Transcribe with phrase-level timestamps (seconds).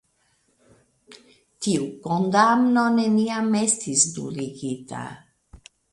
[1.65, 5.03] Tiu kondamno neniam estis nuligita.